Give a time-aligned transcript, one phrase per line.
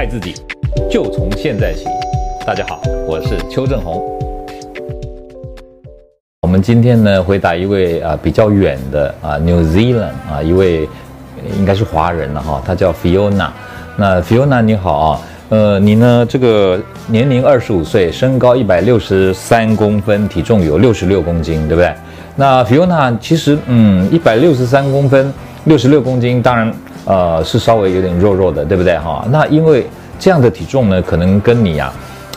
[0.00, 0.34] 爱自己，
[0.90, 1.84] 就从现在起。
[2.46, 4.00] 大家好，我是邱正洪。
[6.40, 10.88] 我们今天呢，回答一位啊比较远的啊 New Zealand 啊一位
[11.54, 13.50] 应该是华人了哈，他叫 Fiona。
[13.94, 21.92] 那 Fiona 你好啊，呃你呢这个年龄二十五岁，身高一百六十三公分，体重有六十六公斤，对不对？
[22.36, 25.30] 那 Fiona 其实嗯一百六十三公分，
[25.64, 26.72] 六十六公斤，当然
[27.04, 29.26] 呃是稍微有点弱弱的，对不对哈？
[29.30, 29.86] 那因为
[30.18, 31.92] 这样的体重呢，可能跟你呀、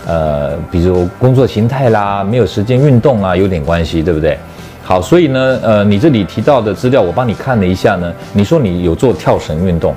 [0.05, 4.37] 啊，呃比如工作形态啦，没有时间运动啊，有点关系，对不对？
[4.83, 9.93] 好，所以呢呃你这里提到的资料我帮你看了一下呢，你说你有做跳绳运动。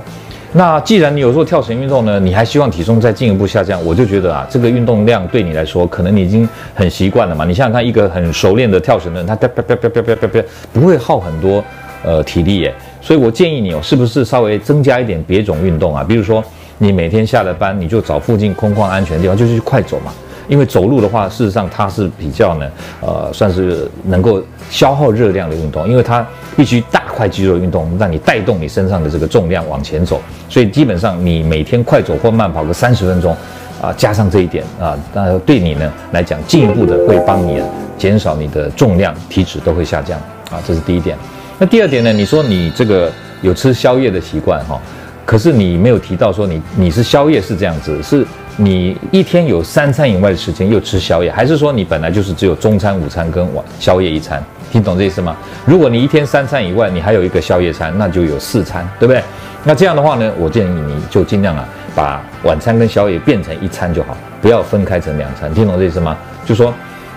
[0.52, 7.44] 那既然你有做跳绳运动呢，你还希望体重再进一步下降，我就觉得啊，这个运动量对你来说，可能你已经很习惯了嘛。
[7.44, 10.42] 你想想看，一个很熟练的跳绳的人，他啪啪啪啪啪啪啪啪，
[10.72, 11.62] 不会耗很多
[12.04, 12.74] 呃体力耶。
[13.00, 16.02] 所以我建议你哦，是不是稍微增加一点别种运动啊？
[16.02, 16.42] 比如说，
[16.78, 20.12] 你每天下了班，你就找附近空旷安全的地方，就去快走嘛。
[20.48, 26.24] 因为走路的话，事实上它是比较呢，呃，算是能够消耗热量的运动，因为它
[26.56, 30.20] 必须大块肌肉运动，让你带动你身上的这个重量往前走。
[30.48, 33.36] 所以基本上你每天快走或慢跑个三十分钟，
[33.82, 37.60] 啊，加上这一点啊，那对你呢来讲，进一步的会帮你
[37.98, 40.16] 减少你的重量、体脂都会下降
[40.50, 41.16] 啊，这是第一点。
[41.58, 43.10] 那第二点呢，你说你这个
[43.42, 44.80] 有吃宵夜的习惯哈，
[45.24, 48.26] 可是你没有提到说你你是宵夜是这样子是。
[48.58, 54.42] 你一天有三餐以外的时间又吃宵夜，还是说你本来就是只有中餐、午餐跟晚宵夜一餐？
[54.72, 55.36] 听懂这意思吗？
[55.66, 59.22] 如果你一天三餐以外，你还有一个宵夜餐，那就有四餐，对不对？
[59.62, 65.52] 那这样的话呢，我建议你就尽量啊，把晚餐跟宵夜变成一餐就好，不要分开成两餐。
[65.52, 66.16] 听懂这意思吗？
[66.46, 66.72] 就说，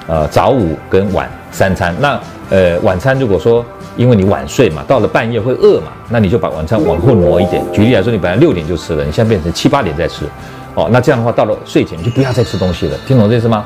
[0.09, 1.95] 呃，早午跟晚三餐。
[1.99, 3.63] 那呃，晚餐如果说
[3.95, 7.63] 因为你晚睡嘛，到了半夜会饿嘛，那你就把晚餐往后挪一点。
[7.71, 10.25] 举例来说，你本来六点就吃了，你现在变成七八点再吃。
[10.73, 13.63] 哦，那这样的话，到了睡前你就不要再吃东西了，听懂这意思吗？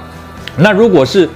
[0.57, 1.29] 那如果是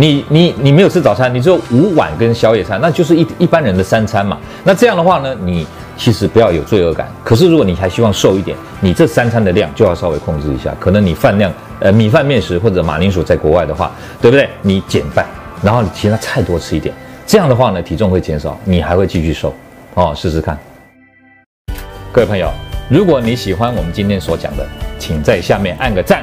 [0.00, 4.38] 你你你没有吃早餐，你只有午晚跟宵夜餐，那就是一一般人的三餐嘛。
[4.62, 5.66] 那这样的话呢，你
[5.96, 7.08] 其实不要有罪恶感。
[7.24, 10.72] 可是如果你还希望瘦一点，你这三餐的量就要稍微控制一下。
[10.78, 13.90] 可能你饭量，呃，米饭面食或者马铃薯在国外的话，
[14.22, 14.48] 对不对？
[14.62, 15.26] 你减半，
[15.64, 16.94] 然后你其他菜多吃一点，
[17.26, 19.52] 这样的话呢，体重会减少，你还会继续瘦。
[19.94, 20.56] 哦，试试看。
[22.12, 22.48] 各位朋友，
[22.88, 24.64] 如果你喜欢我们今天所讲的，
[24.96, 26.22] 请在下面按个赞。